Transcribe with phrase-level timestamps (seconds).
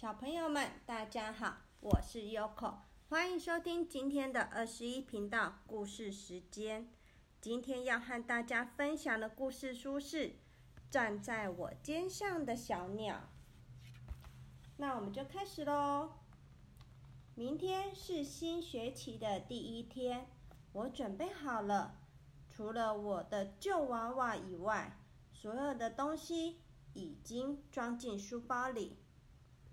[0.00, 2.76] 小朋友们，大家好，我是 Yoko，
[3.08, 6.88] 欢迎收听今天的二十一频道故事时间。
[7.40, 10.28] 今天要和大家分享的故事书是
[10.88, 13.16] 《站在我肩上的小鸟》。
[14.76, 16.12] 那我们就开始喽。
[17.34, 20.28] 明天是新学期的第一天，
[20.74, 21.96] 我准备好了，
[22.48, 24.96] 除了我的旧娃娃以外，
[25.32, 26.60] 所有的东西
[26.94, 29.02] 已经装进书包里。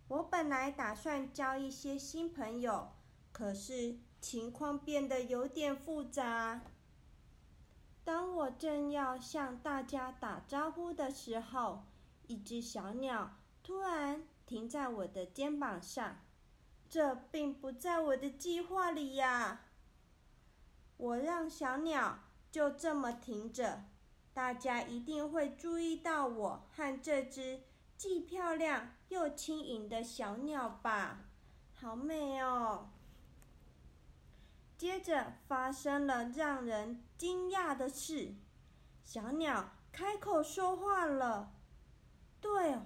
[0.08, 2.92] 我本来打算交一些新朋友，
[3.32, 6.62] 可是情况变得有点复杂。
[8.04, 11.86] 当我正要向大家打招呼的时候，
[12.28, 16.20] 一只小鸟突然停在我的肩膀上。
[16.88, 19.62] 这并不在我的计划里呀。
[20.98, 22.20] 我让小鸟
[22.52, 23.86] 就这么停着，
[24.36, 27.64] 大家一定会注意到我和这只
[27.98, 31.26] 既漂亮又轻盈的小鸟吧？
[31.74, 32.90] 好美哦！
[34.78, 38.36] 接着发生了让人惊讶的事，
[39.04, 41.54] 小鸟开口说话了。
[42.42, 42.86] 对哦，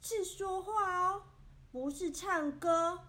[0.00, 1.22] 是说话哦，
[1.72, 3.00] 不是唱歌。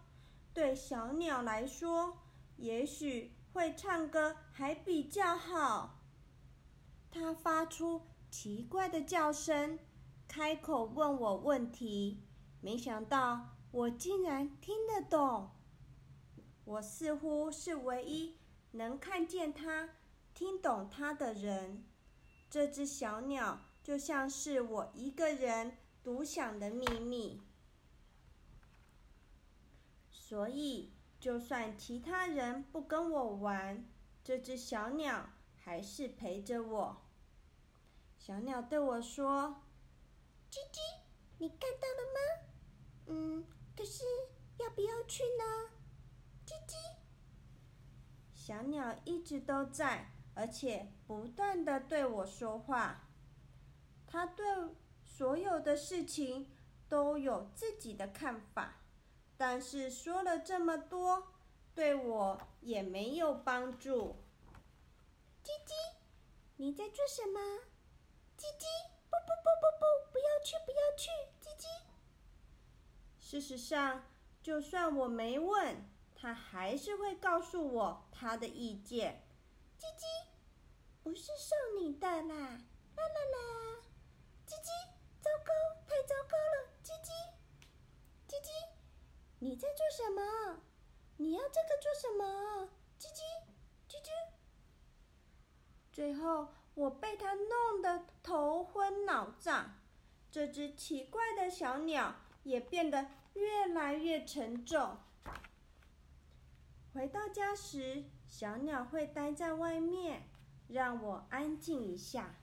[0.54, 2.18] 对小鸟来说，
[2.56, 6.00] 也许会唱歌还比较好。
[7.12, 8.02] 它发出
[8.32, 9.78] 奇怪的叫声，
[10.28, 12.24] 开口问我问题。
[12.62, 15.52] 没想到我竟然听得懂。
[16.66, 18.38] 我似乎是唯一
[18.72, 19.90] 能看见它、
[20.34, 21.86] 听懂它的人。
[22.50, 27.42] 这只小鸟就像是我一个人独享的秘密，
[30.10, 33.86] 所以就算其他人不跟我玩，
[34.24, 36.98] 这只小鸟还是陪着我。
[38.18, 39.64] 小鸟对我说
[40.50, 40.80] ：“叽叽，
[41.38, 42.20] 你看到了吗？
[43.08, 43.46] 嗯，
[43.76, 44.04] 可是
[44.58, 45.72] 要不要去呢？”
[46.46, 46.76] 叽叽。
[48.34, 53.10] 小鸟一直都在，而且不断的对我说话。
[54.08, 54.46] 它对
[55.04, 56.50] 所有的事情
[56.88, 58.82] 都有自己的看法，
[59.36, 61.34] 但是说了这么多，
[61.76, 64.24] 对我也没有帮助。
[65.44, 65.74] 叽叽，
[66.56, 67.40] 你在做什么？
[68.38, 68.66] 叽叽，
[69.26, 71.10] 不不不不不，不要去不要去，
[71.42, 71.68] 叽叽。
[73.20, 74.06] 事实上，
[74.42, 75.90] 就算我没问。
[76.20, 79.24] 他还是会告诉我他的意见。
[79.80, 80.26] 叽叽，
[81.04, 83.84] 不是送你的啦，啦啦啦！
[84.48, 84.72] 叽叽，
[85.22, 85.54] 糟糕，
[85.86, 86.70] 太糟糕了！
[86.84, 87.12] 叽叽，
[88.28, 88.50] 叽叽，
[89.38, 90.62] 你在做什么？
[91.18, 92.70] 你要这个做什么？
[93.00, 93.22] 叽叽，
[93.88, 94.10] 叽叽。
[95.94, 99.80] 最后，我被它弄得头昏脑胀，
[100.30, 105.00] 这只奇怪的小鸟也变得越来越沉重。
[106.94, 110.30] 回到家时，小鸟会待在外面，
[110.68, 112.36] 让我安静一下。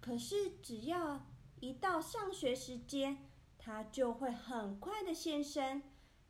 [0.00, 1.26] 可是只要
[1.58, 5.82] 一到上学时间，它就会很快的现身，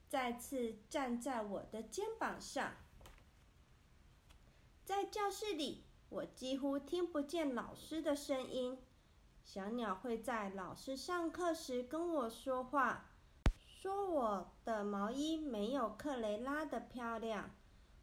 [0.08, 2.72] 再次站在我的肩膀上。
[4.86, 8.78] 在教室里，我几乎听不见老师的声音。
[9.44, 13.06] 小鸟会在老师上课时跟我说话。
[13.80, 17.54] 说我的毛衣没有克雷拉的漂亮，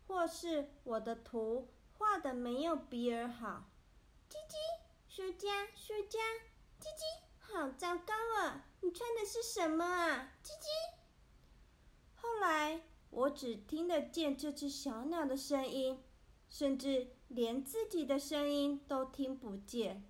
[0.08, 1.68] 或是我的图
[1.98, 3.66] 画的没有比尔好。
[4.30, 4.56] 叽叽，
[5.08, 6.20] 书家，书家，
[6.80, 7.04] 叽叽，
[7.40, 8.66] 好糟糕啊！
[8.82, 10.32] 你穿的是什么啊？
[10.44, 10.66] 叽叽。
[12.16, 16.02] 后来我只听得见这只小鸟的声音，
[16.50, 20.04] 甚至连自己的声音都听不见。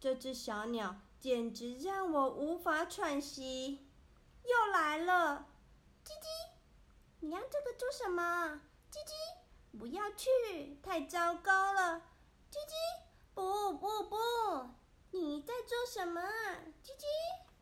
[0.00, 3.86] 这只小鸟简直让我无法喘息。
[4.44, 5.46] 又来了，
[6.04, 6.26] 叽叽，
[7.20, 8.60] 你要这个做什么？
[8.90, 10.28] 叽叽，不要去，
[10.82, 12.02] 太糟糕了。
[12.50, 12.74] 叽叽，
[13.34, 14.16] 不不不，
[15.12, 16.20] 你在做什么？
[16.20, 17.06] 叽叽，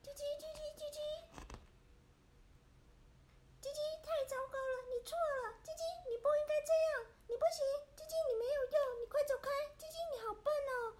[0.02, 0.98] 叽叽叽叽叽叽，
[3.60, 7.60] 叽叽，太糟糕了，你错了，叽叽，你不应该这样，你不行，
[9.30, 9.48] 走开，
[9.78, 10.96] 叽叽，你好笨哦。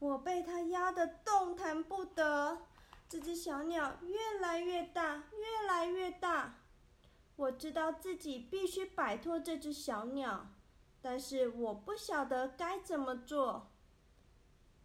[0.00, 2.62] 我被他压得动弹不得。
[3.08, 6.56] 这只小鸟越来越大，越来越大。
[7.36, 10.48] 我知道自己必须摆脱这只小鸟，
[11.00, 13.70] 但是我不晓得该怎么做。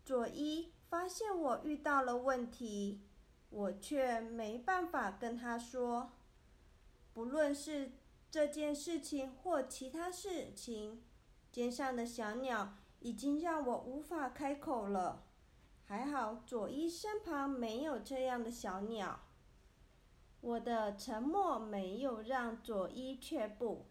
[0.03, 3.01] 佐伊发现我遇到了问题，
[3.49, 6.11] 我却没办法跟他说。
[7.15, 7.93] 不论是
[8.29, 11.03] 这件事情或其他事情，
[11.55, 15.23] 肩上的小鸟已经让我无法开口了。
[15.85, 19.21] 还好，佐伊身旁没有这样的小鸟。
[20.41, 23.85] 我的沉默没有让佐伊却步，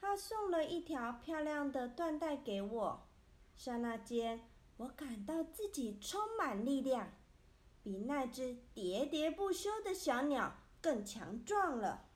[0.00, 3.06] 他送了一条漂亮的缎带给我。
[3.54, 4.48] 刹那间，
[4.78, 7.12] 我感到自己充满力量，
[7.82, 12.06] 比那只喋喋不休的小鸟更强壮了。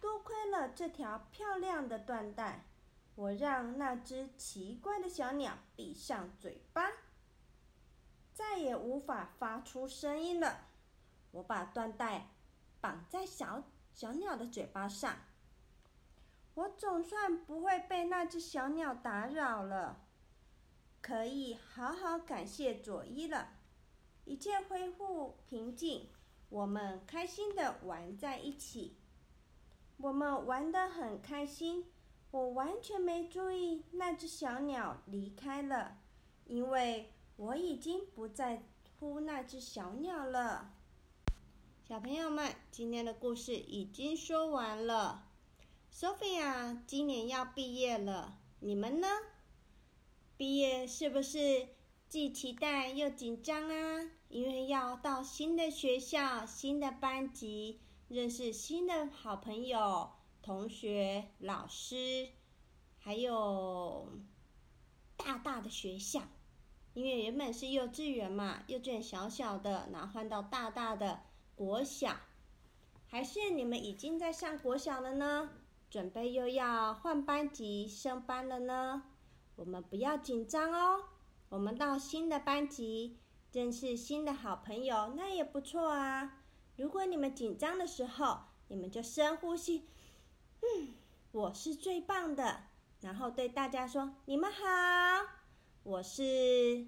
[0.00, 2.66] 多亏了这条漂亮的缎带，
[3.16, 6.88] 我让那只奇怪的小鸟闭上嘴巴，
[8.32, 10.66] 再也无法发出声音了。
[11.30, 12.28] 我把缎带
[12.80, 13.64] 绑在小
[13.94, 15.16] 小鸟的嘴巴上。
[16.54, 20.04] 我总算不会被那只小鸟打扰了，
[21.00, 23.54] 可以好好感谢佐伊了。
[24.24, 26.10] 一切恢复平静，
[26.50, 28.98] 我们开心的玩在一起。
[29.98, 31.86] 我们玩得很开心，
[32.30, 35.98] 我完全没注意那只小鸟离开了，
[36.46, 38.62] 因为我已经不在
[38.98, 40.74] 乎那只小鸟了。
[41.84, 45.28] 小朋友们，今天的故事已经说完了。
[45.92, 49.08] Sophia 今年要毕业了，你们呢？
[50.36, 51.68] 毕业是不是
[52.08, 54.10] 既期待又紧张啊？
[54.28, 57.80] 因为要到新的学校、新的班级，
[58.12, 60.10] 认识新的好朋友、
[60.42, 62.28] 同学、老师，
[62.98, 64.06] 还有
[65.16, 66.20] 大大的学校。
[66.92, 71.22] 因为原本是幼稚园嘛，幼稚园小小的，然后换到大大的
[71.54, 72.14] 国小，
[73.06, 75.48] 还是你们已经在上国小了呢？
[75.88, 79.04] 准备又要换班级升班了呢，
[79.56, 81.04] 我们不要紧张哦。
[81.48, 83.16] 我们到新的班级
[83.52, 86.41] 认识新的好朋友，那也不错啊。
[86.76, 88.38] 如果你们紧张的时候，
[88.68, 89.88] 你们就深呼吸，
[90.60, 90.94] 嗯，
[91.32, 92.64] 我是最棒的。
[93.00, 94.62] 然后对大家说：“你们好，
[95.82, 96.86] 我是。”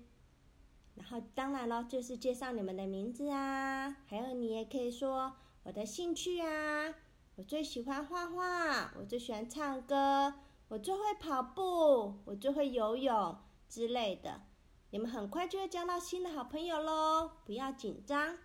[0.94, 5.34] 然后当然了，就是介绍你们的名字啊，还有你也可以说
[5.64, 6.94] 我的兴趣啊。
[7.36, 10.34] 我最喜欢画画，我最喜欢唱歌，
[10.68, 13.36] 我最会跑步，我最会游泳
[13.68, 14.42] 之类的。
[14.90, 18.38] 你们很快就会交到新的好朋友喽，不要紧张。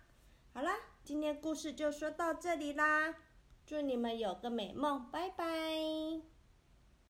[0.52, 0.72] 好啦，
[1.02, 3.14] 今天故事就说到这里啦，
[3.66, 6.39] 祝你们有个美梦，拜拜。